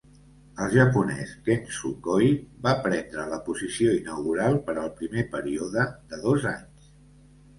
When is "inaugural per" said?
3.97-4.75